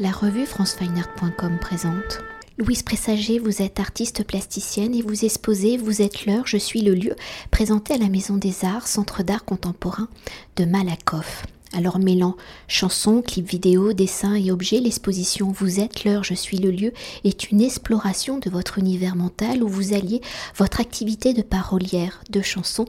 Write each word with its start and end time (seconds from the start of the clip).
La 0.00 0.12
revue 0.12 0.46
francefineart.com 0.46 1.58
présente. 1.58 2.20
Louise 2.56 2.84
Pressager, 2.84 3.40
vous 3.40 3.62
êtes 3.62 3.80
artiste 3.80 4.22
plasticienne 4.22 4.94
et 4.94 5.02
vous 5.02 5.24
exposez 5.24 5.76
Vous 5.76 6.02
êtes 6.02 6.24
l'heure, 6.24 6.46
je 6.46 6.56
suis 6.56 6.82
le 6.82 6.94
lieu, 6.94 7.16
présenté 7.50 7.94
à 7.94 7.98
la 7.98 8.08
Maison 8.08 8.36
des 8.36 8.64
Arts, 8.64 8.86
Centre 8.86 9.24
d'art 9.24 9.44
contemporain 9.44 10.06
de 10.54 10.64
Malakoff. 10.66 11.46
Alors 11.74 11.98
mêlant 11.98 12.34
chansons, 12.66 13.20
clips 13.20 13.48
vidéo, 13.48 13.92
dessins 13.92 14.34
et 14.34 14.50
objets, 14.50 14.80
l'exposition 14.80 15.52
Vous 15.52 15.80
êtes 15.80 16.04
l'heure, 16.04 16.24
je 16.24 16.32
suis 16.32 16.56
le 16.56 16.70
lieu 16.70 16.92
est 17.24 17.50
une 17.50 17.60
exploration 17.60 18.38
de 18.38 18.48
votre 18.48 18.78
univers 18.78 19.16
mental 19.16 19.62
où 19.62 19.68
vous 19.68 19.92
alliez 19.92 20.22
votre 20.56 20.80
activité 20.80 21.34
de 21.34 21.42
parolière, 21.42 22.22
de 22.30 22.40
chansons 22.40 22.86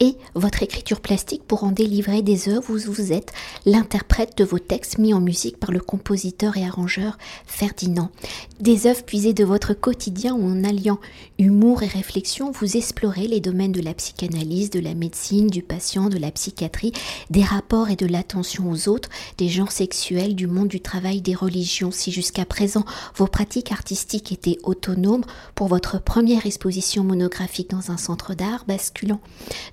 et 0.00 0.16
votre 0.34 0.62
écriture 0.62 1.00
plastique 1.00 1.42
pour 1.44 1.64
en 1.64 1.72
délivrer 1.72 2.20
des 2.20 2.50
œuvres 2.50 2.70
où 2.70 2.78
vous 2.78 3.12
êtes 3.12 3.32
l'interprète 3.64 4.36
de 4.36 4.44
vos 4.44 4.58
textes 4.58 4.98
mis 4.98 5.14
en 5.14 5.20
musique 5.20 5.58
par 5.58 5.72
le 5.72 5.80
compositeur 5.80 6.58
et 6.58 6.64
arrangeur 6.64 7.16
Ferdinand. 7.46 8.10
Des 8.60 8.86
œuvres 8.86 9.04
puisées 9.04 9.32
de 9.32 9.44
votre 9.44 9.72
quotidien 9.72 10.34
où 10.34 10.44
en 10.46 10.64
alliant 10.64 10.98
humour 11.38 11.82
et 11.82 11.86
réflexion, 11.86 12.50
vous 12.50 12.76
explorez 12.76 13.26
les 13.26 13.40
domaines 13.40 13.72
de 13.72 13.80
la 13.80 13.94
psychanalyse, 13.94 14.70
de 14.70 14.80
la 14.80 14.94
médecine, 14.94 15.46
du 15.46 15.62
patient, 15.62 16.10
de 16.10 16.18
la 16.18 16.30
psychiatrie, 16.30 16.92
des 17.30 17.42
rapports 17.42 17.88
et 17.88 17.96
de 17.96 18.06
la 18.06 18.17
attention 18.18 18.70
aux 18.70 18.88
autres, 18.88 19.08
des 19.38 19.48
genres 19.48 19.72
sexuels, 19.72 20.34
du 20.34 20.46
monde 20.46 20.68
du 20.68 20.80
travail, 20.80 21.20
des 21.20 21.34
religions. 21.34 21.90
Si 21.90 22.12
jusqu'à 22.12 22.44
présent 22.44 22.84
vos 23.14 23.26
pratiques 23.26 23.72
artistiques 23.72 24.32
étaient 24.32 24.58
autonomes, 24.64 25.24
pour 25.54 25.68
votre 25.68 26.00
première 26.00 26.46
exposition 26.46 27.04
monographique 27.04 27.70
dans 27.70 27.90
un 27.90 27.96
centre 27.96 28.34
d'art, 28.34 28.64
basculant 28.66 29.20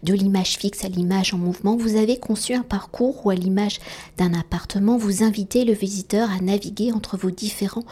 de 0.03 0.13
l'image 0.13 0.57
fixe 0.57 0.85
à 0.85 0.89
l'image 0.89 1.33
en 1.33 1.37
mouvement, 1.37 1.75
vous 1.75 1.95
avez 1.97 2.17
conçu 2.17 2.53
un 2.53 2.63
parcours 2.63 3.25
où, 3.25 3.29
à 3.29 3.35
l'image 3.35 3.79
d'un 4.17 4.33
appartement, 4.33 4.97
vous 4.97 5.23
invitez 5.23 5.65
le 5.65 5.73
visiteur 5.73 6.29
à 6.31 6.39
naviguer 6.39 6.91
entre 6.91 7.17
vos 7.17 7.31
différents 7.31 7.85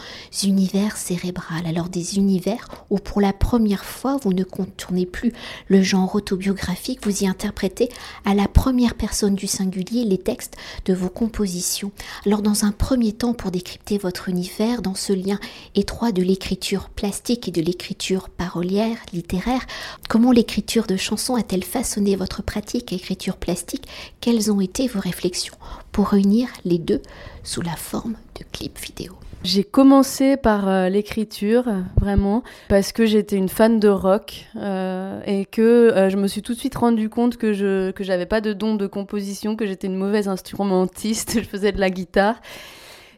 univers 0.44 0.98
cérébrales. 0.98 1.66
Alors 1.66 1.90
des 1.90 2.18
univers 2.18 2.68
où 2.90 2.98
pour 2.98 3.22
la 3.22 3.34
première 3.34 3.86
fois, 3.86 4.18
vous 4.22 4.34
ne 4.34 4.44
contournez 4.44 5.06
plus 5.06 5.34
le 5.68 5.82
genre 5.82 6.16
autobiographique, 6.16 7.06
vous 7.06 7.24
y 7.24 7.28
interprétez 7.28 7.90
à 8.26 8.34
la 8.34 8.48
première 8.48 8.96
personne 8.96 9.36
du 9.36 9.48
singulier 9.48 10.06
les 10.06 10.18
textes 10.18 10.43
de 10.86 10.94
vos 10.94 11.10
compositions. 11.10 11.92
Alors 12.26 12.42
dans 12.42 12.66
un 12.66 12.72
premier 12.72 13.14
temps, 13.14 13.34
pour 13.34 13.52
décrypter 13.52 13.98
votre 13.98 14.30
univers, 14.30 14.82
dans 14.82 14.96
ce 14.96 15.14
lien 15.14 15.40
étroit 15.76 16.12
de 16.12 16.22
l'écriture 16.22 16.90
plastique 16.90 17.48
et 17.48 17.52
de 17.52 17.62
l'écriture 17.62 18.30
parolière, 18.30 18.98
littéraire, 19.14 19.66
comment 20.10 20.32
l'écriture 20.32 20.86
de 20.86 20.98
chansons 20.98 21.36
a-t-elle 21.36 21.64
façonné 21.64 22.16
votre 22.16 22.44
pratique 22.44 22.94
écriture 22.94 23.38
plastique? 23.38 23.88
Quelles 24.22 24.52
ont 24.52 24.62
été 24.62 24.88
vos 24.88 25.00
réflexions 25.00 25.56
pour 25.92 26.08
réunir 26.10 26.50
les 26.66 26.80
deux 26.80 27.02
sous 27.44 27.62
la 27.62 27.76
forme 27.76 28.16
de 28.40 28.46
clips 28.52 28.80
vidéo? 28.80 29.14
J'ai 29.44 29.66
commencé 29.66 30.38
par 30.38 30.70
euh, 30.70 30.88
l'écriture, 30.88 31.66
vraiment, 32.00 32.44
parce 32.70 32.94
que 32.94 33.06
j'étais 33.06 33.36
une 33.36 33.50
fan 33.50 33.80
de 33.80 33.90
rock 33.90 34.46
euh, 34.56 35.20
et 35.26 35.46
que 35.46 35.62
euh, 35.62 36.10
je 36.10 36.16
me 36.16 36.28
suis 36.28 36.42
tout 36.42 36.54
de 36.54 36.60
suite 36.60 36.76
rendu 36.76 37.10
compte 37.10 37.36
que 37.36 37.52
je 37.52 37.92
que 37.92 38.06
j'avais 38.06 38.26
pas 38.26 38.40
de 38.40 38.54
don 38.54 38.76
de 38.76 38.88
composition, 38.88 39.56
que 39.58 39.66
j'étais 39.66 39.88
une 39.88 39.98
mauvaise 39.98 40.30
instrumentiste, 40.30 41.40
je 41.42 41.46
faisais 41.46 41.74
de 41.74 41.80
la 41.80 41.90
guitare 41.90 42.36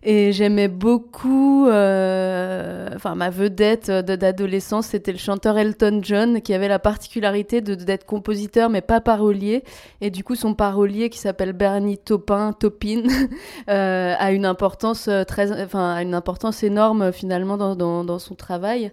et 0.08 0.32
j'aimais 0.34 0.68
beaucoup, 0.68 1.68
euh, 1.68 2.90
enfin 2.96 3.16
ma 3.16 3.32
vedette 3.32 3.90
d'adolescence, 3.90 4.86
c'était 4.86 5.12
le 5.12 5.18
chanteur 5.18 5.58
Elton 5.58 6.00
John, 6.04 6.42
qui 6.44 6.54
avait 6.54 6.68
la 6.68 6.78
particularité 6.78 7.60
d'être 7.60 8.06
compositeur 8.06 8.70
mais 8.70 8.82
pas 8.82 9.02
parolier. 9.02 9.64
Et 10.02 10.12
du 10.12 10.24
coup, 10.24 10.36
son 10.36 10.54
parolier, 10.54 11.10
qui 11.10 11.18
s'appelle 11.18 11.54
Bernie 11.54 11.98
Taupin, 11.98 12.54
Taupin, 12.54 13.02
euh, 13.70 14.14
a 14.16 14.32
une 14.32 14.46
importance 14.46 15.08
euh, 15.08 15.24
très, 15.24 15.52
enfin, 15.64 15.98
une 15.98 16.14
importance 16.14 16.62
énorme 16.62 17.12
finalement 17.12 17.58
dans, 17.58 17.76
dans, 17.76 18.20
son 18.20 18.36
travail. 18.36 18.92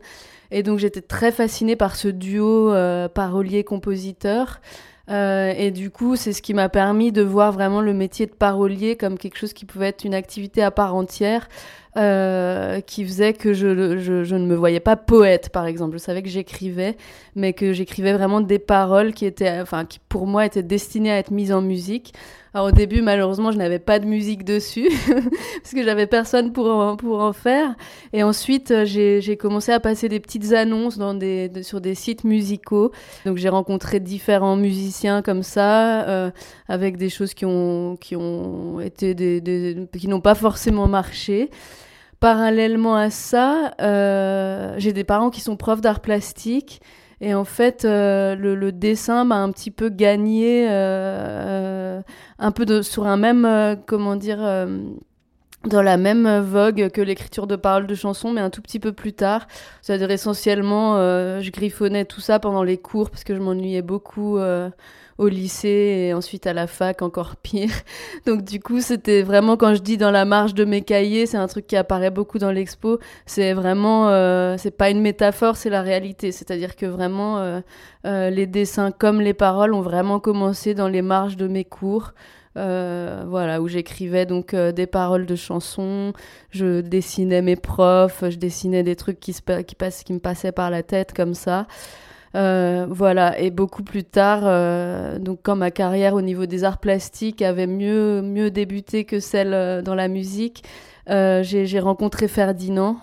Et 0.51 0.63
donc 0.63 0.79
j'étais 0.79 1.03
très 1.03 1.31
fascinée 1.31 1.77
par 1.77 1.95
ce 1.95 2.09
duo 2.09 2.73
parolier-compositeur. 3.15 4.61
Euh, 5.13 5.53
et 5.57 5.71
du 5.71 5.91
coup, 5.91 6.17
c'est 6.17 6.33
ce 6.33 6.41
qui 6.41 6.55
m'a 6.55 6.69
permis 6.69 7.13
de 7.13 7.23
voir 7.23 7.53
vraiment 7.53 7.81
le 7.81 7.93
métier 7.93 8.27
de 8.27 8.33
parolier 8.33 8.97
comme 8.97 9.19
quelque 9.19 9.37
chose 9.37 9.53
qui 9.53 9.67
pouvait 9.67 9.89
être 9.89 10.05
une 10.05 10.15
activité 10.15 10.63
à 10.63 10.71
part 10.71 10.95
entière, 10.95 11.49
euh, 11.99 12.81
qui 12.81 13.05
faisait 13.05 13.35
que 13.35 13.53
je, 13.53 13.99
je, 13.99 14.25
je, 14.25 14.35
ne 14.35 14.47
me 14.47 14.55
voyais 14.55 14.81
pas 14.81 14.97
poète, 14.97 15.51
par 15.51 15.67
exemple. 15.67 15.99
Je 15.99 16.03
savais 16.03 16.23
que 16.23 16.29
j'écrivais, 16.29 16.97
mais 17.35 17.53
que 17.53 17.73
j'écrivais 17.73 18.15
vraiment 18.15 18.41
des 18.41 18.59
paroles 18.59 19.13
qui 19.13 19.27
étaient, 19.27 19.61
enfin, 19.61 19.85
qui 19.85 19.99
pour 20.09 20.27
moi 20.27 20.47
étaient 20.47 20.63
destinées 20.63 21.13
à 21.13 21.19
être 21.19 21.31
mises 21.31 21.53
en 21.53 21.61
musique. 21.61 22.15
Alors 22.55 22.69
au 22.69 22.71
début, 22.71 23.01
malheureusement, 23.01 23.51
je 23.51 23.57
n'avais 23.57 23.79
pas 23.79 23.99
de 23.99 24.05
musique 24.05 24.45
dessus 24.45 24.91
parce 25.63 25.73
que 25.75 25.83
j'avais 25.83 26.07
personne 26.07 26.53
pour 26.53 26.67
en, 26.67 26.97
pour 26.97 27.21
en 27.21 27.33
faire. 27.33 27.75
Et 28.13 28.23
ensuite, 28.23 28.71
euh, 28.71 28.85
j'ai 28.85 29.37
commencé 29.39 29.73
à 29.73 29.81
passer 29.81 30.11
des 30.11 30.21
petites 30.21 30.53
annonces 30.53 30.99
dans 30.99 31.15
des, 31.15 31.51
sur 31.63 31.81
des 31.81 31.95
sites 31.95 32.25
musicaux. 32.25 32.93
Donc 33.25 33.39
j'ai 33.39 33.49
rencontré 33.49 34.01
différents 34.01 34.57
musiciens 34.57 35.23
comme 35.23 35.43
ça, 35.43 36.03
euh, 36.09 36.31
avec 36.69 36.99
des 36.99 37.09
choses 37.09 37.33
qui 37.33 37.47
ont, 37.47 37.97
qui 37.97 38.17
ont 38.17 38.81
été 38.81 39.15
des, 39.15 39.41
des 39.41 39.89
qui 39.99 40.09
n'ont 40.09 40.21
pas 40.21 40.35
forcément 40.35 40.89
marché. 40.89 41.49
Parallèlement 42.23 42.95
à 42.95 43.11
ça, 43.11 43.73
euh, 43.81 44.77
j'ai 44.79 44.93
des 44.93 45.03
parents 45.03 45.31
qui 45.31 45.41
sont 45.41 45.57
profs 45.57 45.81
d'art 45.81 45.99
plastique 45.99 46.81
et 47.21 47.35
en 47.35 47.43
fait, 47.43 47.85
euh, 47.85 48.37
le, 48.37 48.71
dessin 48.71 49.25
m'a 49.25 49.43
un 49.43 49.51
petit 49.51 49.73
peu 49.73 49.89
gagné, 49.89 50.69
euh, 50.71 52.01
un 52.39 52.53
peu 52.53 52.65
de, 52.65 52.81
sur 52.81 53.09
un 53.09 53.17
même, 53.17 53.77
comment 53.87 54.15
dire, 54.15 54.39
dans 55.65 55.83
la 55.83 55.97
même 55.97 56.39
vogue 56.39 56.91
que 56.91 57.01
l'écriture 57.01 57.49
de 57.49 57.57
paroles 57.57 57.89
de 57.89 57.95
chansons, 57.97 58.31
mais 58.31 58.41
un 58.41 58.51
tout 58.51 58.63
petit 58.63 58.79
peu 58.79 58.93
plus 58.93 59.15
tard. 59.15 59.49
C'est-à-dire 59.81 60.13
essentiellement, 60.13 60.99
je 61.41 61.51
griffonnais 61.51 62.05
tout 62.05 62.21
ça 62.21 62.39
pendant 62.39 62.63
les 62.63 62.79
cours 62.79 63.11
parce 63.11 63.25
que 63.25 63.35
je 63.35 63.41
m'ennuyais 63.41 63.83
beaucoup 63.83 64.39
au 65.19 65.29
lycée 65.29 66.07
et 66.09 66.15
ensuite 66.15 66.47
à 66.47 66.53
la 66.53 66.67
fac 66.67 67.03
encore 67.03 67.37
pire. 67.37 67.71
Donc 68.27 68.45
du 68.45 68.61
coup, 68.61 68.81
c'était 68.81 69.23
vraiment 69.23 69.57
quand 69.57 69.75
je 69.75 69.83
dis 69.83 69.97
dans 69.97 70.11
la 70.11 70.25
marge 70.25 70.55
de 70.55 70.65
mes 70.65 70.83
cahiers, 70.83 71.27
c'est 71.27 71.37
un 71.37 71.47
truc 71.47 71.67
qui 71.67 71.77
apparaît 71.77 72.11
beaucoup 72.11 72.39
dans 72.39 72.51
l'expo. 72.51 72.99
C'est 73.27 73.53
vraiment, 73.53 74.09
euh, 74.09 74.57
c'est 74.59 74.77
pas 74.77 74.91
une 74.91 75.01
métaphore, 75.01 75.57
c'est 75.57 75.71
la 75.71 75.83
réalité. 75.83 76.33
C'est-à-dire 76.33 76.77
que 76.77 76.87
vraiment, 76.87 77.39
euh, 77.39 77.61
euh, 78.07 78.31
les 78.31 78.47
dessins 78.47 78.91
comme 78.91 79.21
les 79.21 79.35
paroles 79.35 79.75
ont 79.75 79.83
vraiment 79.83 80.21
commencé 80.21 80.75
dans 80.75 80.89
les 80.89 81.03
marges 81.03 81.37
de 81.37 81.49
mes 81.49 81.65
cours. 81.65 82.13
voilà, 82.55 83.63
où 83.63 83.69
j'écrivais 83.69 84.27
donc 84.27 84.55
des 84.55 84.87
paroles 84.87 85.25
de 85.27 85.37
chansons, 85.37 86.13
je 86.51 86.83
dessinais 86.83 87.41
mes 87.41 87.57
profs, 87.57 88.25
je 88.29 88.37
dessinais 88.37 88.83
des 88.83 88.97
trucs 88.97 89.21
qui, 89.21 89.33
se, 89.33 89.41
qui, 89.63 89.75
qui 90.05 90.13
me 90.13 90.19
passaient 90.19 90.53
par 90.53 90.71
la 90.71 90.83
tête 90.83 91.15
comme 91.15 91.35
ça. 91.35 91.67
Euh, 92.35 92.87
voilà, 92.89 93.39
et 93.39 93.51
beaucoup 93.51 93.83
plus 93.83 94.05
tard, 94.05 94.43
euh, 94.45 95.19
donc 95.19 95.41
quand 95.43 95.57
ma 95.57 95.71
carrière 95.71 96.15
au 96.15 96.23
niveau 96.23 96.47
des 96.47 96.65
arts 96.65 96.79
plastiques 96.79 97.43
avait 97.43 97.67
mieux, 97.67 98.23
mieux 98.23 98.51
débuté 98.51 99.05
que 99.05 99.21
celle 99.21 99.53
euh, 99.53 99.83
dans 99.83 99.95
la 99.95 100.09
musique, 100.09 100.65
j'ai 101.07 101.81
rencontré 101.81 102.29
Ferdinand, 102.29 102.97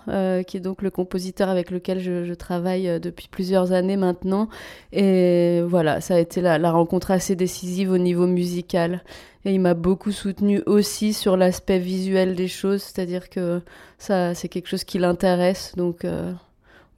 qui 0.47 0.57
est 0.57 0.61
donc 0.61 0.81
le 0.81 0.89
compositeur 0.89 1.49
avec 1.49 1.69
lequel 1.69 1.99
je, 1.99 2.33
travaille 2.33 2.99
depuis 2.99 3.27
plusieurs 3.29 3.73
années 3.73 3.97
maintenant. 3.97 4.47
Et 4.93 5.61
voilà, 5.67 5.99
ça 5.99 6.15
a 6.15 6.19
été 6.19 6.39
la, 6.41 6.57
la 6.57 6.71
rencontre 6.71 7.11
assez 7.11 7.35
décisive 7.35 7.91
au 7.91 7.97
niveau 7.97 8.25
musical. 8.25 9.03
Et 9.43 9.53
il 9.53 9.59
m'a 9.59 9.73
beaucoup 9.73 10.11
soutenu 10.13 10.61
aussi 10.65 11.13
sur 11.13 11.35
l'aspect 11.35 11.79
visuel 11.79 12.35
des 12.35 12.47
choses, 12.47 12.83
c'est-à-dire 12.83 13.29
que 13.29 13.61
ça, 13.97 14.33
c'est 14.33 14.47
quelque 14.47 14.67
chose 14.69 14.85
qui 14.85 14.97
l'intéresse. 14.97 15.73
Donc 15.75 16.05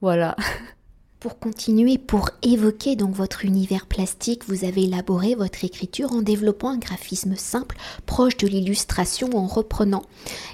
voilà. 0.00 0.36
Pour 1.22 1.38
continuer, 1.38 1.98
pour 1.98 2.30
évoquer 2.42 2.96
donc 2.96 3.14
votre 3.14 3.44
univers 3.44 3.86
plastique, 3.86 4.42
vous 4.48 4.64
avez 4.64 4.82
élaboré 4.82 5.36
votre 5.36 5.64
écriture 5.64 6.10
en 6.10 6.20
développant 6.20 6.70
un 6.70 6.78
graphisme 6.78 7.36
simple, 7.36 7.76
proche 8.06 8.36
de 8.38 8.48
l'illustration, 8.48 9.30
en 9.34 9.46
reprenant 9.46 10.02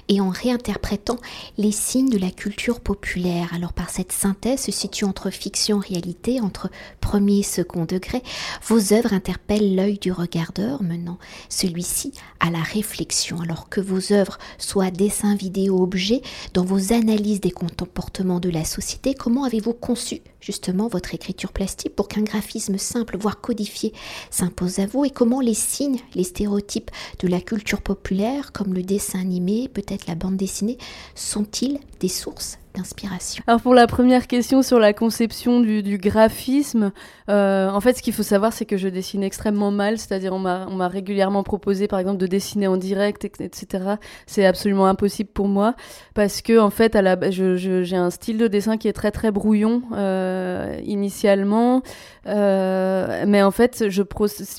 et 0.09 0.21
en 0.21 0.29
réinterprétant 0.29 1.17
les 1.57 1.71
signes 1.71 2.11
de 2.11 2.19
la 2.19 2.29
culture 2.29 2.81
populaire. 2.81 3.51
Alors 3.55 3.73
par 3.73 3.89
cette 3.89 4.11
synthèse 4.11 4.61
se 4.61 4.71
situe 4.71 5.05
entre 5.05 5.31
fiction 5.31 5.81
et 5.81 5.87
réalité, 5.87 6.39
entre 6.39 6.69
premier 7.01 7.39
et 7.39 7.43
second 7.43 7.85
degré, 7.85 8.21
vos 8.67 8.93
œuvres 8.93 9.13
interpellent 9.13 9.75
l'œil 9.75 9.97
du 9.97 10.11
regardeur, 10.11 10.83
menant 10.83 11.17
celui-ci 11.49 12.13
à 12.39 12.51
la 12.51 12.61
réflexion. 12.61 13.41
Alors 13.41 13.69
que 13.69 13.81
vos 13.81 14.13
œuvres 14.13 14.37
soient 14.59 14.91
dessins, 14.91 15.33
vidéos, 15.33 15.81
objets, 15.81 16.21
dans 16.53 16.63
vos 16.63 16.93
analyses 16.93 17.41
des 17.41 17.49
comportements 17.49 18.39
de 18.39 18.51
la 18.51 18.65
société, 18.65 19.15
comment 19.15 19.45
avez-vous 19.45 19.73
conçu 19.73 20.21
votre 20.67 21.13
écriture 21.13 21.51
plastique 21.51 21.95
pour 21.95 22.07
qu'un 22.07 22.21
graphisme 22.21 22.77
simple, 22.77 23.17
voire 23.17 23.41
codifié, 23.41 23.93
s'impose 24.29 24.79
à 24.79 24.85
vous? 24.85 25.05
Et 25.05 25.09
comment 25.09 25.41
les 25.41 25.53
signes, 25.53 25.99
les 26.15 26.23
stéréotypes 26.23 26.91
de 27.19 27.27
la 27.27 27.41
culture 27.41 27.81
populaire, 27.81 28.51
comme 28.51 28.73
le 28.73 28.83
dessin 28.83 29.19
animé, 29.19 29.69
peut-être 29.69 30.07
la 30.07 30.15
bande 30.15 30.37
dessinée, 30.37 30.77
sont-ils 31.15 31.79
des 31.99 32.09
sources 32.09 32.59
d'inspiration. 32.75 33.43
Alors 33.47 33.61
pour 33.61 33.73
la 33.73 33.87
première 33.87 34.27
question 34.27 34.61
sur 34.61 34.79
la 34.79 34.93
conception 34.93 35.59
du, 35.59 35.97
graphisme, 35.97 36.91
euh, 37.29 37.69
en 37.69 37.81
fait 37.81 37.97
ce 37.97 38.01
qu'il 38.01 38.13
faut 38.13 38.23
savoir 38.23 38.53
c'est 38.53 38.65
que 38.65 38.77
je 38.77 38.87
dessine 38.87 39.23
extrêmement 39.23 39.71
mal, 39.71 39.97
c'est-à-dire 39.97 40.33
on 40.33 40.39
m'a 40.39 40.87
régulièrement 40.87 41.43
proposé 41.43 41.87
par 41.87 41.99
exemple 41.99 42.17
de 42.17 42.27
dessiner 42.27 42.67
en 42.67 42.77
direct, 42.77 43.25
etc. 43.25 43.95
C'est 44.27 44.45
absolument 44.45 44.87
impossible 44.87 45.29
pour 45.33 45.47
moi 45.47 45.75
parce 46.13 46.41
que 46.41 46.59
en 46.59 46.69
fait 46.69 46.97
j'ai 47.31 47.95
un 47.95 48.09
style 48.09 48.37
de 48.37 48.47
dessin 48.47 48.77
qui 48.77 48.87
est 48.87 48.93
très 48.93 49.11
très 49.11 49.31
brouillon 49.31 49.83
euh, 49.93 50.79
initialement, 50.83 51.81
euh, 52.29 53.23
mais 53.27 53.41
en 53.41 53.49
fait 53.49 53.85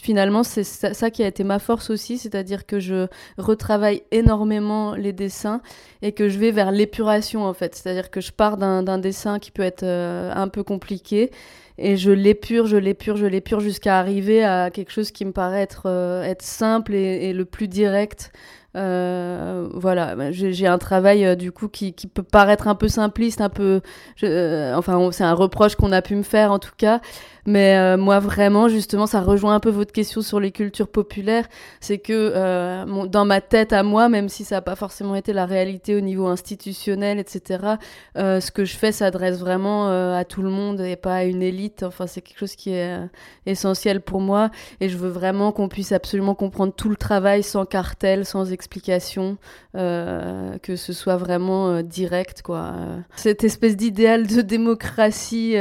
finalement 0.02 0.42
c'est 0.42 0.64
ça, 0.64 1.10
qui 1.10 1.22
a 1.22 1.28
été 1.28 1.44
ma 1.44 1.58
force 1.58 1.90
aussi, 1.90 2.18
c'est-à-dire 2.18 2.66
que 2.66 2.80
je 2.80 3.06
retravaille 3.38 4.02
énormément 4.10 4.94
les 4.94 5.12
dessins 5.12 5.60
et 6.02 6.12
que 6.12 6.28
je 6.28 6.38
vais 6.38 6.50
vers 6.50 6.72
l'épuration 6.72 7.44
en 7.44 7.54
fait, 7.54 7.76
c'est-à-dire 7.76 8.10
que 8.10 8.20
je 8.20 8.32
pars 8.32 8.56
d'un 8.56 8.98
dessin 8.98 9.38
qui 9.38 9.52
peut 9.52 9.62
être 9.62 9.84
euh, 9.84 10.32
un 10.34 10.48
peu 10.48 10.64
compliqué 10.64 11.30
et 11.78 11.96
je 11.96 12.10
l'épure, 12.10 12.66
je 12.66 12.76
l'épure, 12.76 13.16
je 13.16 13.26
l'épure 13.26 13.60
jusqu'à 13.60 13.98
arriver 13.98 14.44
à 14.44 14.70
quelque 14.70 14.90
chose 14.90 15.12
qui 15.12 15.24
me 15.24 15.32
paraît 15.32 15.62
être, 15.62 15.84
euh, 15.86 16.34
simple 16.40 16.94
et, 16.94 17.32
le 17.32 17.44
plus 17.44 17.68
direct. 17.68 18.32
Voilà, 18.74 20.14
bah, 20.16 20.30
j'ai 20.32 20.66
un 20.66 20.78
travail 20.78 21.36
du 21.36 21.52
coup 21.52 21.68
qui, 21.68 21.92
peut 21.92 22.22
paraître 22.22 22.68
un 22.68 22.74
peu 22.74 22.88
simpliste, 22.88 23.40
un 23.40 23.48
peu, 23.48 23.80
enfin 24.22 25.10
c'est 25.12 25.24
un 25.24 25.34
reproche 25.34 25.76
qu'on 25.76 25.92
a 25.92 26.02
pu 26.02 26.16
me 26.16 26.22
faire 26.22 26.52
en 26.52 26.58
tout 26.58 26.74
cas, 26.76 27.00
mais 27.46 27.76
euh, 27.76 27.96
moi, 27.96 28.18
vraiment, 28.18 28.68
justement, 28.68 29.06
ça 29.06 29.20
rejoint 29.20 29.54
un 29.54 29.60
peu 29.60 29.70
votre 29.70 29.92
question 29.92 30.22
sur 30.22 30.40
les 30.40 30.50
cultures 30.50 30.88
populaires. 30.88 31.48
C'est 31.80 31.98
que 31.98 32.12
euh, 32.34 33.06
dans 33.06 33.24
ma 33.24 33.40
tête 33.40 33.72
à 33.72 33.82
moi, 33.82 34.08
même 34.08 34.28
si 34.28 34.44
ça 34.44 34.56
n'a 34.56 34.62
pas 34.62 34.76
forcément 34.76 35.14
été 35.14 35.32
la 35.32 35.46
réalité 35.46 35.96
au 35.96 36.00
niveau 36.00 36.26
institutionnel, 36.26 37.18
etc., 37.18 37.76
euh, 38.16 38.40
ce 38.40 38.50
que 38.50 38.64
je 38.64 38.76
fais 38.76 38.92
s'adresse 38.92 39.38
vraiment 39.38 39.88
à 39.90 40.24
tout 40.24 40.42
le 40.42 40.50
monde 40.50 40.80
et 40.80 40.96
pas 40.96 41.16
à 41.16 41.24
une 41.24 41.42
élite. 41.42 41.82
Enfin, 41.82 42.06
c'est 42.06 42.20
quelque 42.20 42.38
chose 42.38 42.56
qui 42.56 42.72
est 42.72 42.98
essentiel 43.46 44.00
pour 44.00 44.20
moi. 44.20 44.50
Et 44.80 44.88
je 44.88 44.96
veux 44.96 45.08
vraiment 45.08 45.52
qu'on 45.52 45.68
puisse 45.68 45.92
absolument 45.92 46.34
comprendre 46.34 46.72
tout 46.74 46.88
le 46.88 46.96
travail 46.96 47.42
sans 47.42 47.64
cartel, 47.64 48.24
sans 48.24 48.52
explication, 48.52 49.38
que 49.74 50.76
ce 50.76 50.92
soit 50.92 51.16
vraiment 51.16 51.82
direct, 51.82 52.42
quoi. 52.42 52.72
Cette 53.16 53.44
espèce 53.44 53.76
d'idéal 53.76 54.26
de 54.26 54.40
démocratie 54.42 55.54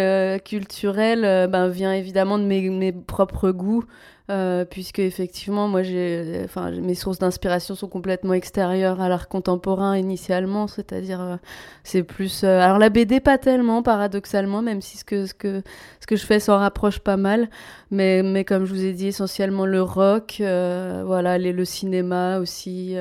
culturelle, 0.45 1.47
ben, 1.49 1.68
vient 1.69 1.93
évidemment 1.93 2.37
de 2.37 2.43
mes, 2.43 2.91
propres 2.91 3.51
goûts, 3.51 3.85
euh, 4.29 4.63
puisque 4.63 4.99
effectivement, 4.99 5.67
moi, 5.67 5.81
j'ai, 5.81 6.41
enfin, 6.45 6.69
mes 6.71 6.93
sources 6.93 7.17
d'inspiration 7.17 7.73
sont 7.73 7.87
complètement 7.87 8.33
extérieures 8.33 9.01
à 9.01 9.09
l'art 9.09 9.27
contemporain 9.27 9.97
initialement, 9.97 10.67
c'est-à-dire, 10.67 11.19
euh, 11.19 11.35
c'est 11.83 12.03
plus, 12.03 12.43
euh, 12.43 12.59
alors 12.59 12.77
la 12.77 12.89
BD 12.89 13.21
pas 13.21 13.39
tellement, 13.39 13.81
paradoxalement, 13.81 14.61
même 14.61 14.81
si 14.81 14.97
ce 14.97 15.03
que 15.03 15.25
ce 15.25 15.33
que 15.33 15.63
ce 15.99 16.05
que 16.05 16.15
je 16.15 16.25
fais 16.25 16.39
s'en 16.39 16.59
rapproche 16.59 16.99
pas 16.99 17.17
mal, 17.17 17.49
mais 17.89 18.21
mais 18.21 18.43
comme 18.45 18.65
je 18.65 18.73
vous 18.73 18.85
ai 18.85 18.93
dit, 18.93 19.07
essentiellement 19.07 19.65
le 19.65 19.81
rock, 19.81 20.35
voilà, 20.39 21.37
les, 21.39 21.51
le 21.51 21.65
cinéma 21.65 22.37
aussi. 22.39 22.95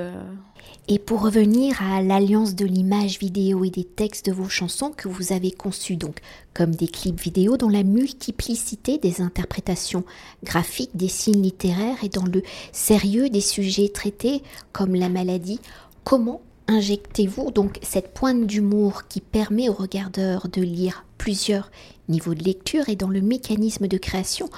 Et 0.90 0.98
pour 0.98 1.20
revenir 1.20 1.82
à 1.82 2.00
l'alliance 2.00 2.54
de 2.54 2.64
l'image 2.64 3.18
vidéo 3.18 3.62
et 3.62 3.70
des 3.70 3.84
textes 3.84 4.24
de 4.24 4.32
vos 4.32 4.48
chansons 4.48 4.90
que 4.90 5.06
vous 5.06 5.34
avez 5.34 5.50
conçus 5.50 5.96
donc 5.96 6.20
comme 6.54 6.74
des 6.74 6.88
clips 6.88 7.20
vidéo 7.20 7.58
dans 7.58 7.68
la 7.68 7.82
multiplicité 7.82 8.96
des 8.96 9.20
interprétations 9.20 10.04
graphiques 10.42 10.96
des 10.96 11.08
signes 11.18 11.42
littéraires 11.42 12.02
et 12.02 12.08
dans 12.08 12.24
le 12.24 12.42
sérieux 12.72 13.28
des 13.28 13.40
sujets 13.40 13.88
traités 13.88 14.42
comme 14.72 14.94
la 14.94 15.08
maladie, 15.08 15.60
comment 16.04 16.40
injectez-vous 16.68 17.50
donc 17.50 17.78
cette 17.82 18.14
pointe 18.14 18.46
d'humour 18.46 19.08
qui 19.08 19.20
permet 19.20 19.68
aux 19.68 19.74
regardeurs 19.74 20.48
de 20.48 20.62
lire 20.62 21.04
plusieurs 21.16 21.70
niveaux 22.08 22.34
de 22.34 22.42
lecture 22.42 22.88
et 22.88 22.96
dans 22.96 23.08
le 23.08 23.20
mécanisme 23.20 23.88
de 23.88 23.98
création, 23.98 24.48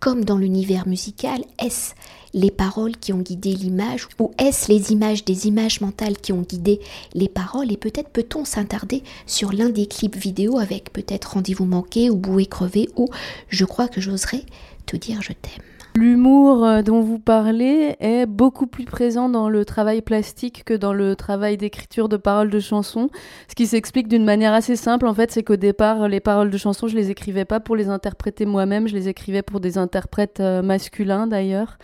comme 0.00 0.24
dans 0.24 0.36
l'univers 0.36 0.86
musical, 0.86 1.42
est-ce 1.58 1.94
les 2.34 2.50
paroles 2.50 2.96
qui 2.96 3.12
ont 3.12 3.20
guidé 3.20 3.54
l'image 3.54 4.08
ou 4.18 4.32
est-ce 4.38 4.70
les 4.70 4.92
images 4.92 5.24
des 5.24 5.46
images 5.46 5.80
mentales 5.80 6.18
qui 6.18 6.32
ont 6.32 6.42
guidé 6.42 6.80
les 7.14 7.28
paroles? 7.28 7.72
Et 7.72 7.78
peut-être 7.78 8.10
peut-on 8.10 8.44
s'intarder 8.44 9.02
sur 9.26 9.52
l'un 9.52 9.70
des 9.70 9.86
clips 9.86 10.16
vidéo 10.16 10.58
avec 10.58 10.92
peut-être 10.92 11.32
rendez-vous 11.32 11.64
manqué 11.64 12.10
ou 12.10 12.16
bouée 12.16 12.46
crevé 12.46 12.88
ou 12.96 13.08
je 13.48 13.64
crois 13.64 13.88
que 13.88 14.00
j'oserais 14.00 14.44
te 14.84 14.96
dire 14.96 15.22
je 15.22 15.32
t'aime. 15.32 15.77
L'humour 15.98 16.64
euh, 16.64 16.82
dont 16.82 17.00
vous 17.00 17.18
parlez 17.18 17.96
est 17.98 18.24
beaucoup 18.24 18.68
plus 18.68 18.84
présent 18.84 19.28
dans 19.28 19.48
le 19.48 19.64
travail 19.64 20.00
plastique 20.00 20.62
que 20.64 20.74
dans 20.74 20.92
le 20.92 21.16
travail 21.16 21.56
d'écriture 21.56 22.08
de 22.08 22.16
paroles 22.16 22.50
de 22.50 22.60
chansons. 22.60 23.10
Ce 23.48 23.56
qui 23.56 23.66
s'explique 23.66 24.06
d'une 24.06 24.24
manière 24.24 24.52
assez 24.52 24.76
simple, 24.76 25.08
en 25.08 25.14
fait, 25.14 25.32
c'est 25.32 25.42
qu'au 25.42 25.56
départ, 25.56 26.06
les 26.06 26.20
paroles 26.20 26.50
de 26.50 26.56
chansons, 26.56 26.86
je 26.86 26.94
les 26.94 27.10
écrivais 27.10 27.44
pas 27.44 27.58
pour 27.58 27.74
les 27.74 27.88
interpréter 27.88 28.46
moi-même, 28.46 28.86
je 28.86 28.94
les 28.94 29.08
écrivais 29.08 29.42
pour 29.42 29.58
des 29.58 29.76
interprètes 29.76 30.38
euh, 30.38 30.62
masculins 30.62 31.26
d'ailleurs. 31.26 31.78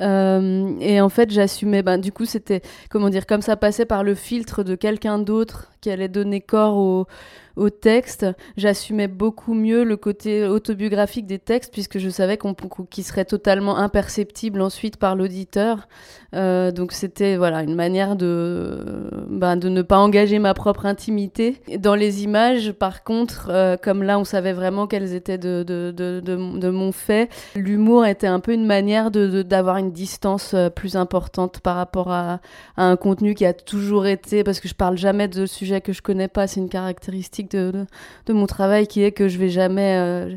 Euh, 0.00 0.74
et 0.80 1.00
en 1.00 1.08
fait, 1.08 1.30
j'assumais, 1.30 1.84
ben, 1.84 1.98
du 1.98 2.10
coup, 2.10 2.24
c'était, 2.24 2.62
comment 2.90 3.10
dire, 3.10 3.26
comme 3.26 3.42
ça 3.42 3.56
passait 3.56 3.86
par 3.86 4.02
le 4.02 4.16
filtre 4.16 4.64
de 4.64 4.74
quelqu'un 4.74 5.20
d'autre 5.20 5.70
qui 5.80 5.90
allait 5.90 6.08
donner 6.08 6.40
corps 6.40 6.76
au, 6.76 7.06
au 7.56 7.70
texte, 7.70 8.26
j'assumais 8.56 9.08
beaucoup 9.08 9.54
mieux 9.54 9.84
le 9.84 9.96
côté 9.96 10.46
autobiographique 10.46 11.26
des 11.26 11.38
textes 11.38 11.72
puisque 11.72 11.98
je 11.98 12.08
savais 12.08 12.36
qu'on 12.36 12.54
qu'ils 12.90 13.04
serait 13.04 13.24
totalement 13.24 13.76
imperceptible 13.76 14.60
ensuite 14.60 14.96
par 14.96 15.16
l'auditeur. 15.16 15.88
Euh, 16.34 16.70
donc 16.70 16.92
c'était 16.92 17.36
voilà 17.36 17.62
une 17.62 17.74
manière 17.74 18.16
de 18.16 19.10
ben, 19.28 19.56
de 19.56 19.68
ne 19.68 19.82
pas 19.82 19.98
engager 19.98 20.38
ma 20.38 20.54
propre 20.54 20.86
intimité. 20.86 21.60
Dans 21.78 21.94
les 21.94 22.24
images, 22.24 22.72
par 22.72 23.04
contre, 23.04 23.48
euh, 23.50 23.76
comme 23.76 24.02
là 24.02 24.18
on 24.18 24.24
savait 24.24 24.54
vraiment 24.54 24.86
qu'elles 24.86 25.12
étaient 25.14 25.36
de 25.36 25.62
de, 25.62 25.90
de, 25.92 26.70
mon 26.70 26.92
fait, 26.92 27.28
l'humour 27.54 28.06
était 28.06 28.26
un 28.26 28.40
peu 28.40 28.52
une 28.52 28.64
manière 28.64 29.10
d'avoir 29.10 29.76
une 29.76 29.92
distance 29.92 30.54
euh, 30.54 30.70
plus 30.70 30.96
importante 30.96 31.60
par 31.60 31.76
rapport 31.76 32.10
à, 32.10 32.40
à 32.76 32.84
un 32.84 32.96
contenu 32.96 33.34
qui 33.34 33.44
a 33.44 33.52
toujours 33.52 34.06
été 34.06 34.42
parce 34.42 34.60
que 34.60 34.68
je 34.68 34.74
parle 34.74 34.96
jamais 34.96 35.28
de 35.28 35.44
sujets 35.44 35.82
que 35.82 35.92
je 35.92 36.00
connais 36.00 36.28
pas, 36.28 36.46
c'est 36.46 36.60
une 36.60 36.70
caractéristique 36.70 37.41
de, 37.44 37.86
mon 38.28 38.46
travail 38.46 38.86
qui 38.86 39.02
est 39.02 39.12
que 39.12 39.28
je 39.28 39.38
vais 39.38 39.48
jamais 39.48 39.96
euh, 39.98 40.34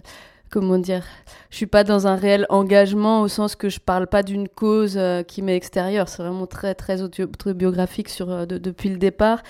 comment 0.49 0.77
dire, 0.77 1.03
je 1.49 1.57
suis 1.57 1.65
pas 1.65 1.83
dans 1.83 2.07
un 2.07 2.15
réel 2.15 2.45
engagement 2.49 3.21
au 3.21 3.27
sens 3.27 3.55
que 3.55 3.69
je 3.69 3.79
parle 3.79 4.07
pas 4.07 4.23
d'une 4.23 4.47
cause 4.47 4.95
euh, 4.97 5.23
qui 5.23 5.41
m'est 5.41 5.55
extérieure. 5.55 6.07
C'est 6.09 6.21
vraiment 6.21 6.47
très 6.47 6.75
très 6.75 7.01
autobiographique 7.01 8.09
sur 8.09 8.29
euh, 8.31 8.45
depuis 8.45 8.89
le 8.89 8.97
départ, 8.97 9.43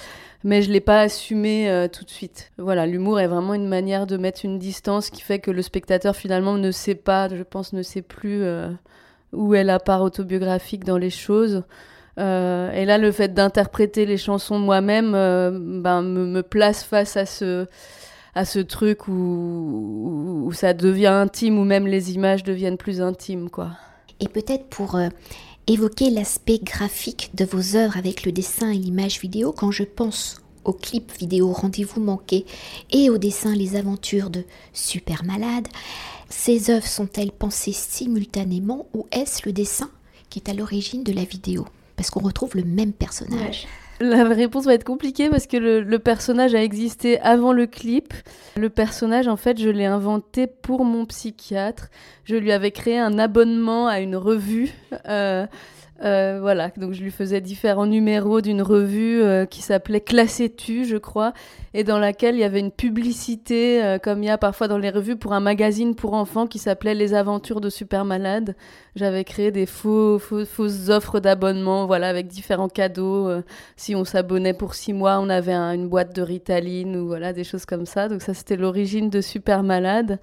mais 0.43 0.61
je 0.61 0.71
l'ai 0.71 0.81
pas 0.81 1.01
assumé 1.01 1.87
tout 1.91 2.03
de 2.03 2.09
suite. 2.09 2.51
Voilà, 2.57 2.85
l'humour 2.85 3.19
est 3.19 3.27
vraiment 3.27 3.53
une 3.53 3.67
manière 3.67 4.07
de 4.07 4.17
mettre 4.17 4.45
une 4.45 4.59
distance 4.59 5.09
qui 5.09 5.21
fait 5.21 5.39
que 5.39 5.51
le 5.51 5.61
spectateur 5.61 6.15
finalement 6.15 6.57
ne 6.57 6.71
sait 6.71 6.95
pas, 6.95 7.29
je 7.29 7.43
pense, 7.43 7.73
ne 7.73 7.81
sait 7.81 8.03
plus 8.03 8.43
où 9.33 9.55
est 9.55 9.63
la 9.63 9.79
part 9.79 10.01
autobiographique 10.01 10.83
dans 10.83 10.97
les 10.97 11.09
choses. 11.09 11.63
Euh, 12.17 12.71
et 12.71 12.85
là, 12.85 12.97
le 12.97 13.11
fait 13.11 13.33
d'interpréter 13.33 14.05
les 14.05 14.17
chansons 14.17 14.57
moi-même 14.57 15.13
euh, 15.15 15.51
ben, 15.53 16.01
me, 16.01 16.41
place 16.41 16.83
face 16.83 17.17
à 17.17 17.25
ce, 17.25 17.67
à 18.35 18.45
ce 18.45 18.59
truc 18.59 19.07
où, 19.07 20.43
où, 20.45 20.53
ça 20.53 20.73
devient 20.73 21.07
intime, 21.07 21.59
où 21.59 21.65
même 21.65 21.87
les 21.87 22.13
images 22.13 22.43
deviennent 22.43 22.77
plus 22.77 23.01
intimes. 23.01 23.49
Quoi. 23.49 23.71
Et 24.21 24.29
peut-être 24.29 24.65
pour 24.67 24.95
euh, 24.95 25.09
évoquer 25.67 26.09
l'aspect 26.09 26.59
graphique 26.59 27.31
de 27.33 27.43
vos 27.43 27.75
œuvres 27.75 27.97
avec 27.97 28.25
le 28.25 28.31
dessin 28.31 28.71
et 28.71 28.77
l'image 28.77 29.19
vidéo, 29.19 29.51
quand 29.51 29.71
je 29.71 29.83
pense 29.83 30.41
au 30.63 30.73
clip 30.73 31.11
vidéo 31.19 31.51
Rendez-vous 31.51 32.01
manqué 32.01 32.45
et 32.91 33.09
au 33.09 33.17
dessin 33.17 33.53
Les 33.53 33.75
aventures 33.75 34.29
de 34.29 34.43
Super 34.73 35.23
Malade, 35.23 35.67
ces 36.29 36.71
œuvres 36.71 36.87
sont-elles 36.87 37.31
pensées 37.31 37.71
simultanément 37.71 38.87
ou 38.93 39.05
est-ce 39.11 39.45
le 39.45 39.53
dessin 39.53 39.89
qui 40.29 40.39
est 40.39 40.49
à 40.49 40.53
l'origine 40.53 41.03
de 41.03 41.13
la 41.13 41.23
vidéo? 41.23 41.65
Parce 41.95 42.09
qu'on 42.09 42.21
retrouve 42.21 42.55
le 42.55 42.63
même 42.63 42.93
personnage. 42.93 43.67
La 44.01 44.25
réponse 44.25 44.65
va 44.65 44.73
être 44.73 44.83
compliquée 44.83 45.29
parce 45.29 45.47
que 45.47 45.55
le, 45.55 45.99
personnage 45.99 46.53
a 46.53 46.61
existé 46.61 47.19
avant 47.21 47.53
le 47.53 47.65
clip. 47.65 48.13
Le 48.57 48.69
personnage, 48.69 49.27
en 49.29 49.37
fait, 49.37 49.57
je 49.57 49.69
l'ai 49.69 49.85
inventé 49.85 50.47
pour 50.47 50.83
mon 50.83 51.05
psychiatre. 51.05 51.89
Je 52.25 52.35
lui 52.35 52.51
avais 52.51 52.71
créé 52.71 52.99
un 52.99 53.17
abonnement 53.17 53.87
à 53.87 54.01
une 54.01 54.17
revue. 54.17 54.71
Euh, 55.07 55.45
euh, 56.03 56.39
voilà, 56.41 56.71
donc 56.75 56.91
je 56.91 57.01
lui 57.01 57.11
faisais 57.11 57.39
différents 57.39 57.85
numéros 57.85 58.41
d'une 58.41 58.61
revue 58.61 59.21
euh, 59.21 59.45
qui 59.45 59.61
s'appelait 59.61 60.01
Classetu, 60.01 60.83
je 60.83 60.97
crois, 60.97 61.31
et 61.73 61.85
dans 61.85 61.99
laquelle 61.99 62.35
il 62.35 62.41
y 62.41 62.43
avait 62.43 62.59
une 62.59 62.71
publicité, 62.71 63.81
euh, 63.81 63.97
comme 63.97 64.21
il 64.21 64.25
y 64.25 64.29
a 64.29 64.37
parfois 64.37 64.67
dans 64.67 64.77
les 64.77 64.89
revues, 64.89 65.15
pour 65.15 65.31
un 65.31 65.39
magazine 65.39 65.95
pour 65.95 66.13
enfants 66.13 66.47
qui 66.47 66.59
s'appelait 66.59 66.95
Les 66.95 67.13
Aventures 67.13 67.61
de 67.61 67.69
Super 67.69 68.03
Malade. 68.03 68.55
J'avais 68.97 69.23
créé 69.23 69.51
des 69.51 69.65
faux, 69.65 70.19
fausses 70.19 70.89
offres 70.89 71.21
d'abonnement, 71.21 71.85
voilà, 71.85 72.09
avec 72.09 72.27
différents 72.27 72.69
cadeaux. 72.69 73.29
si 73.77 73.95
on 73.95 74.03
s'abonnait 74.03 74.53
pour 74.53 74.73
six 74.73 74.93
mois, 74.93 75.19
on 75.19 75.29
avait 75.29 75.53
une 75.53 75.87
boîte 75.87 76.15
de 76.15 76.21
Ritaline 76.21 76.95
ou 76.97 77.07
voilà, 77.07 77.31
des 77.33 77.43
choses 77.43 77.65
comme 77.65 77.85
ça. 77.85 78.09
Donc 78.09 78.21
ça, 78.21 78.33
c'était 78.33 78.57
l'origine 78.57 79.09
de 79.09 79.21
Super 79.21 79.63
Malade. 79.63 80.19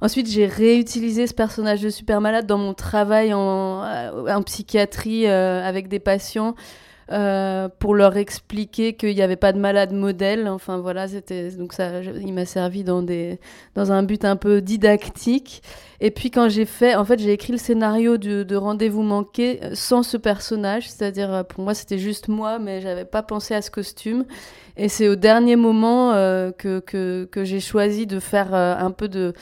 Ensuite, 0.00 0.30
j'ai 0.30 0.46
réutilisé 0.46 1.26
ce 1.26 1.34
personnage 1.34 1.80
de 1.82 1.90
super 1.90 2.20
malade 2.20 2.46
dans 2.46 2.58
mon 2.58 2.74
travail 2.74 3.34
en, 3.34 3.82
euh, 3.84 4.40
psychiatrie 4.42 5.26
euh, 5.26 5.62
avec 5.62 5.88
des 5.88 5.98
patients. 5.98 6.54
euh, 7.10 7.70
pour 7.78 7.94
leur 7.94 8.18
expliquer 8.18 8.92
qu'il 8.92 9.14
n'y 9.14 9.22
avait 9.22 9.36
pas 9.36 9.52
de 9.52 9.58
malade 9.58 9.92
modèle. 9.92 10.46
Enfin 10.46 10.76
voilà, 10.78 11.08
c'était 11.08 11.50
donc 11.52 11.72
ça, 11.72 12.02
il 12.02 12.34
m'a 12.34 12.44
servi 12.44 12.84
dans 12.84 13.02
des 13.02 13.40
dans 13.74 13.92
un 13.92 14.02
but 14.02 14.26
un 14.26 14.36
peu 14.36 14.60
didactique. 14.60 15.62
Et 16.00 16.10
puis 16.10 16.30
quand 16.30 16.48
j'ai 16.50 16.66
fait, 16.66 16.94
en 16.96 17.04
fait, 17.06 17.18
j'ai 17.18 17.32
écrit 17.32 17.52
le 17.52 17.58
scénario 17.58 18.18
de, 18.18 18.42
de 18.42 18.56
Rendez-vous 18.56 19.02
manqué 19.02 19.58
sans 19.72 20.02
ce 20.02 20.18
personnage, 20.18 20.88
c'est-à-dire 20.90 21.44
pour 21.48 21.64
moi 21.64 21.72
c'était 21.74 21.98
juste 21.98 22.28
moi, 22.28 22.58
mais 22.58 22.82
j'avais 22.82 23.06
pas 23.06 23.22
pensé 23.22 23.54
à 23.54 23.62
ce 23.62 23.70
costume. 23.70 24.26
Et 24.76 24.88
c'est 24.88 25.08
au 25.08 25.16
dernier 25.16 25.56
moment 25.56 26.12
que, 26.12 26.80
que, 26.80 27.26
que 27.32 27.44
j'ai 27.44 27.60
choisi 27.60 28.06
de 28.06 28.20
faire 28.20 28.54
un 28.54 28.90
peu 28.90 29.08
de 29.08 29.32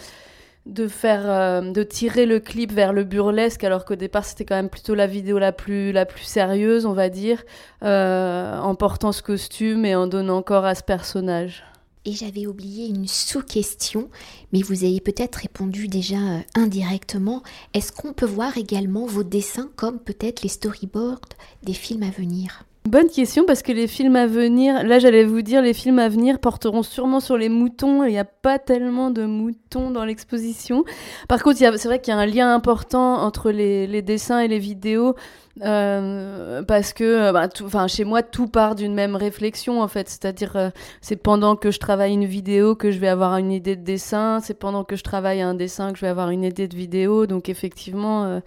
de 0.67 0.89
faire 0.89 1.23
euh, 1.25 1.73
de 1.73 1.83
tirer 1.83 2.27
le 2.27 2.41
clip 2.41 2.73
vers 2.73 2.93
le 2.93 3.05
burlesque 3.05 3.63
alors 3.65 3.85
qu'au 3.85 3.95
départ 3.95 4.25
c'était 4.25 4.45
quand 4.45 4.57
même 4.57 4.69
plutôt 4.69 4.95
la 4.95 5.07
vidéo 5.07 5.39
la 5.39 5.53
plus 5.53 5.93
la 5.93 6.05
plus 6.05 6.25
sérieuse 6.25 6.87
on 6.87 6.93
va 6.93 7.09
dire 7.09 7.45
euh, 7.85 8.59
en 8.59 8.75
portant 8.75 9.13
ce 9.13 9.23
costume 9.23 9.85
et 9.85 9.95
en 9.95 10.09
donnant 10.09 10.39
encore 10.39 10.65
à 10.65 10.75
ce 10.75 10.83
personnage 10.83 11.65
et 12.07 12.13
j'avais 12.13 12.47
oublié 12.47 12.87
une 12.87 13.09
sous-question, 13.09 14.09
mais 14.53 14.63
vous 14.63 14.85
avez 14.85 15.01
peut-être 15.01 15.35
répondu 15.35 15.89
déjà 15.89 16.15
euh, 16.15 16.39
indirectement. 16.55 17.43
Est-ce 17.75 17.91
qu'on 17.91 18.13
peut 18.13 18.27
voir 18.27 18.57
également 18.57 19.07
vos 19.07 19.25
dessins 19.25 19.69
comme 19.75 19.99
peut-être 19.99 20.43
les 20.43 20.49
storyboards 20.49 21.19
des 21.65 21.73
films 21.73 22.05
à 22.05 22.11
venir? 22.11 22.63
Bonne 22.87 23.09
question 23.09 23.45
parce 23.45 23.63
que 23.63 23.73
les 23.73 23.89
films 23.89 24.15
à 24.15 24.29
venir, 24.29 24.85
là 24.85 25.01
j'allais 25.01 25.25
vous 25.25 25.43
dire, 25.43 25.61
les 25.61 25.75
films 25.75 25.99
à 25.99 26.09
venir 26.09 26.39
porteront 26.39 26.85
sûrement 26.85 27.19
sur 27.19 27.37
les 27.37 27.49
moutons. 27.49 28.05
Il 28.05 28.13
n'y 28.13 28.19
a 28.19 28.25
pas 28.25 28.61
tellement 28.61 29.11
de 29.11 29.25
moutons 29.25 29.91
dans 29.91 30.05
l'exposition. 30.05 30.85
Par 31.29 31.43
contre, 31.43 31.59
c'est 31.59 31.85
vrai 31.85 32.01
qu'il 32.01 32.15
y 32.15 32.17
a 32.17 32.21
un 32.21 32.27
lien 32.27 32.55
important 32.55 33.15
entre 33.23 33.51
les, 33.51 34.03
dessins 34.03 34.39
et 34.39 34.47
les 34.47 34.61
vidéos. 34.61 35.17
Euh, 35.63 36.63
parce 36.65 36.93
que 36.93 37.05
euh, 37.05 37.33
bah, 37.33 37.49
chez 37.89 38.05
moi 38.05 38.23
tout 38.23 38.47
part 38.47 38.75
d'une 38.75 38.93
même 38.93 39.17
réflexion 39.17 39.81
en 39.81 39.89
fait. 39.89 40.09
C'est-à-dire 40.09 40.57
euh, 40.57 40.71
c'est 41.01 41.17
pendant 41.17 41.57
que 41.57 41.71
je 41.71 41.79
travaille 41.79 42.13
une 42.13 42.27
vidéo 42.27 42.75
que 42.75 42.91
je 42.91 42.99
vais 42.99 43.09
avoir 43.09 43.39
une 43.39 43.51
idée 43.51 43.75
de 43.75 43.83
dessin 43.83 44.41
c'est 44.41 44.59
pendant 44.59 44.85
que 44.85 44.97
je 44.97 45.03
travaille 45.03 45.41
un 45.41 45.55
dessin 45.55 45.93
que 45.93 45.99
je 45.99 46.03
vais 46.03 46.11
avoir 46.11 46.29
une 46.29 46.45
idée 46.45 46.69
de 46.69 46.77
vidéo. 46.77 47.27
Donc 47.27 47.49
effectivement 47.49 48.41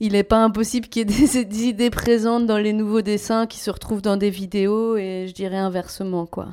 il 0.00 0.12
n'est 0.12 0.22
pas 0.22 0.42
impossible 0.42 0.88
qu'il 0.88 1.10
y 1.10 1.12
ait 1.12 1.44
des, 1.44 1.64
idées 1.66 1.90
présentes 1.90 2.46
dans 2.46 2.58
les 2.58 2.72
nouveaux 2.72 3.02
dessins 3.02 3.46
qui 3.46 3.58
se 3.58 3.70
retrouvent 3.70 4.02
dans 4.02 4.16
des 4.16 4.30
vidéos 4.30 4.96
et 4.96 5.26
je 5.28 5.34
dirais 5.34 5.58
inversement 5.58 6.24
quoi 6.24 6.48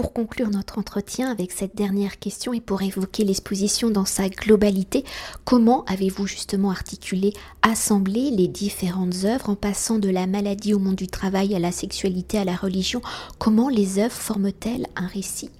pour 0.00 0.14
conclure 0.14 0.48
notre 0.48 0.78
entretien 0.78 1.30
avec 1.30 1.52
cette 1.52 1.76
dernière 1.76 2.18
question 2.18 2.54
et 2.54 2.62
pour 2.62 2.80
évoquer 2.80 3.22
l'exposition 3.22 3.90
dans 3.90 4.06
sa 4.06 4.30
globalité, 4.30 5.04
comment 5.44 5.84
avez-vous 5.84 6.26
justement 6.26 6.70
articulé, 6.70 7.34
assemblé 7.60 8.30
les 8.30 8.48
différentes 8.48 9.24
œuvres 9.24 9.50
en 9.50 9.56
passant 9.56 9.98
de 9.98 10.08
la 10.08 10.26
maladie 10.26 10.72
au 10.72 10.78
monde 10.78 10.94
du 10.94 11.06
travail 11.06 11.54
à 11.54 11.58
la 11.58 11.70
sexualité 11.70 12.38
à 12.38 12.46
la 12.46 12.56
religion? 12.56 13.02
Comment 13.38 13.68
les 13.68 13.98
œuvres 13.98 14.14
forment-elles 14.14 14.86
un 14.96 15.06
récit? 15.06 15.50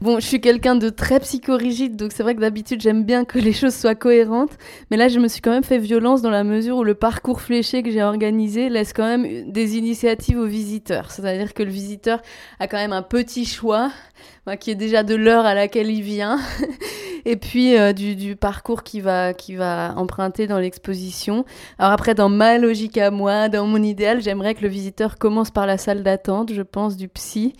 Bon, 0.00 0.20
je 0.20 0.26
suis 0.26 0.40
quelqu'un 0.40 0.76
de 0.76 0.90
très 0.90 1.18
psychorigide, 1.18 1.96
donc 1.96 2.12
c'est 2.12 2.22
vrai 2.22 2.36
que 2.36 2.40
d'habitude 2.40 2.80
j'aime 2.80 3.02
bien 3.02 3.24
que 3.24 3.38
les 3.38 3.52
choses 3.60 3.74
soient 3.74 3.96
cohérentes, 3.96 4.56
mais 4.90 4.96
là 4.96 5.08
je 5.08 5.18
me 5.18 5.26
suis 5.26 5.40
quand 5.40 5.50
même 5.50 5.64
fait 5.64 5.78
violence 5.78 6.22
dans 6.22 6.30
la 6.30 6.44
mesure 6.44 6.76
où 6.76 6.84
le 6.84 6.94
parcours 6.94 7.40
fléché 7.40 7.82
que 7.82 7.90
j'ai 7.90 8.02
organisé 8.02 8.68
laisse 8.68 8.92
quand 8.92 9.04
même 9.04 9.50
des 9.50 9.76
initiatives 9.76 10.38
aux 10.38 10.46
visiteurs. 10.46 11.10
C'est-à-dire 11.10 11.52
que 11.52 11.64
le 11.64 11.70
visiteur 11.70 12.22
a 12.60 12.68
quand 12.68 12.76
même 12.76 12.92
un 12.92 13.02
petit 13.02 13.44
choix, 13.44 13.90
qui 14.60 14.70
est 14.70 14.76
déjà 14.76 15.02
de 15.02 15.16
l'heure 15.16 15.46
à 15.46 15.54
laquelle 15.54 15.90
il 15.90 16.02
vient, 16.02 16.38
et 17.24 17.36
puis 17.36 17.76
euh, 17.76 17.92
du, 17.92 18.36
parcours 18.36 18.82
qui 18.82 19.00
va, 19.00 19.34
qui 19.34 19.54
va 19.54 19.94
emprunter 19.96 20.46
dans 20.46 20.58
l'exposition. 20.58 21.44
Alors 21.78 21.92
après, 21.92 22.14
dans 22.14 22.28
ma 22.28 22.58
logique 22.58 22.98
à 22.98 23.10
moi, 23.10 23.48
dans 23.48 23.66
mon 23.66 23.82
idéal, 23.82 24.20
j'aimerais 24.22 24.54
que 24.54 24.62
le 24.62 24.68
visiteur 24.68 25.18
commence 25.18 25.50
par 25.50 25.66
la 25.66 25.78
salle 25.78 26.02
d'attente, 26.02 26.52
je 26.52 26.62
pense, 26.62 26.96
du 26.96 27.08
psy. 27.08 27.54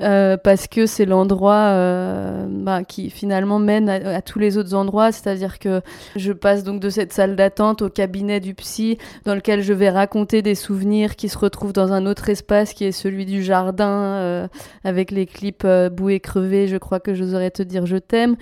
Euh, 0.00 0.36
parce 0.36 0.66
que 0.66 0.86
c'est 0.86 1.04
l'endroit 1.04 1.54
euh, 1.54 2.46
bah, 2.48 2.82
qui 2.82 3.10
finalement 3.10 3.58
mène 3.58 3.88
à, 3.88 4.22
tous 4.22 4.38
les 4.38 4.56
autres 4.58 4.74
endroits. 4.74 5.12
C'est-à-dire 5.12 5.58
que 5.58 5.80
je 6.16 6.32
passe 6.32 6.64
donc 6.64 6.80
de 6.80 6.90
cette 6.90 7.12
salle 7.12 7.36
d'attente 7.36 7.82
au 7.82 7.88
cabinet 7.88 8.40
du 8.40 8.54
psy, 8.54 8.98
dans 9.24 9.34
lequel 9.34 9.62
je 9.62 9.72
vais 9.72 9.90
raconter 9.90 10.42
des 10.42 10.54
souvenirs 10.54 11.14
qui 11.14 11.28
se 11.28 11.38
retrouvent 11.38 11.72
dans 11.72 11.92
un 11.92 12.06
autre 12.06 12.28
espace 12.30 12.72
qui 12.72 12.84
est 12.84 12.92
celui 12.92 13.26
du 13.26 13.42
jardin, 13.42 14.48
avec 14.82 15.10
les 15.10 15.26
clips 15.26 15.66
boués 15.92 16.20
crevés. 16.20 16.68
Je 16.68 16.78
crois 16.78 16.98
que 16.98 17.14
j'oserais 17.14 17.50
te 17.50 17.62
dire 17.62 17.86
je 17.86 17.98
t'aime. 17.98 18.36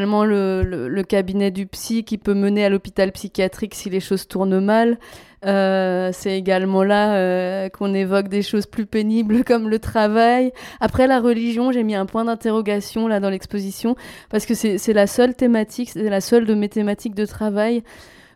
Le, 0.00 0.88
le, 0.88 1.02
cabinet 1.02 1.50
du 1.50 1.66
psy 1.66 2.04
qui 2.04 2.18
peut 2.18 2.34
mener 2.34 2.64
à 2.64 2.68
l'hôpital 2.68 3.12
psychiatrique 3.12 3.74
si 3.74 3.90
les 3.90 4.00
choses 4.00 4.26
tournent 4.26 4.60
mal. 4.60 4.98
Euh, 5.44 6.10
c'est 6.12 6.38
également 6.38 6.84
là 6.84 7.16
euh, 7.16 7.68
qu'on 7.68 7.94
évoque 7.94 8.28
des 8.28 8.42
choses 8.42 8.66
plus 8.66 8.86
pénibles 8.86 9.42
comme 9.46 9.68
le 9.68 9.78
travail. 9.78 10.52
Après 10.80 11.06
la 11.06 11.20
religion, 11.20 11.72
j'ai 11.72 11.82
mis 11.82 11.94
un 11.94 12.06
point 12.06 12.24
d'interrogation 12.24 13.08
là 13.08 13.18
dans 13.18 13.30
l'exposition 13.30 13.96
parce 14.30 14.46
que 14.46 14.54
c'est 14.54 14.92
la 14.92 15.06
seule 15.06 15.34
thématique, 15.34 15.90
c'est 15.90 16.08
la 16.08 16.20
seule 16.20 16.46
de 16.46 16.54
mes 16.54 16.68
thématiques 16.68 17.14
de 17.14 17.26
travail 17.26 17.82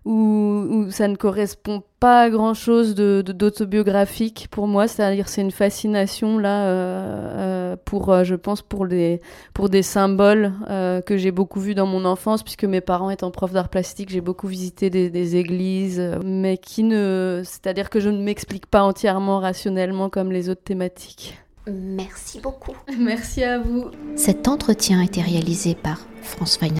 où, 0.06 0.86
ça 0.90 1.08
ne 1.08 1.16
correspond 1.16 1.82
pas 1.98 2.30
grand 2.30 2.54
chose 2.54 2.94
d'autobiographique 2.94 4.46
pour 4.52 4.68
moi 4.68 4.86
c'est-à-dire 4.86 5.28
c'est 5.28 5.40
une 5.40 5.50
fascination 5.50 6.38
là 6.38 6.66
euh, 6.66 7.36
pour 7.74 8.12
euh, 8.12 8.22
je 8.22 8.34
pense 8.34 8.62
pour 8.62 8.86
des 8.86 9.20
pour 9.52 9.68
des 9.68 9.82
symboles 9.82 10.52
euh, 10.70 11.00
que 11.00 11.16
j'ai 11.16 11.32
beaucoup 11.32 11.58
vus 11.58 11.74
dans 11.74 11.86
mon 11.86 12.04
enfance 12.04 12.42
puisque 12.42 12.64
mes 12.64 12.80
parents 12.80 13.10
étant 13.10 13.30
profs 13.30 13.52
d'art 13.52 13.68
plastique 13.68 14.10
j'ai 14.10 14.20
beaucoup 14.20 14.46
visité 14.46 14.90
des, 14.90 15.10
des 15.10 15.36
églises 15.36 16.02
mais 16.24 16.58
qui 16.58 16.84
ne 16.84 17.42
c'est-à-dire 17.44 17.90
que 17.90 17.98
je 17.98 18.10
ne 18.10 18.22
m'explique 18.22 18.66
pas 18.66 18.82
entièrement 18.82 19.40
rationnellement 19.40 20.08
comme 20.10 20.30
les 20.30 20.48
autres 20.48 20.62
thématiques 20.62 21.38
Merci 21.68 22.38
beaucoup. 22.38 22.76
Merci 22.98 23.42
à 23.42 23.58
vous. 23.58 23.86
Cet 24.14 24.46
entretien 24.46 25.00
a 25.00 25.04
été 25.04 25.20
réalisé 25.20 25.74
par 25.74 26.06
France 26.22 26.56
Feiner 26.56 26.74